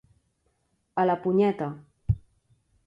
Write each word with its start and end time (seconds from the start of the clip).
A 1.03 1.05
la 1.11 1.17
punyeta. 1.27 1.71